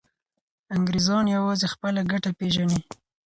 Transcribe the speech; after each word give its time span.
انګریزان 0.75 1.25
یوازې 1.35 1.67
خپله 1.73 2.01
ګټه 2.11 2.31
پیژني. 2.39 2.79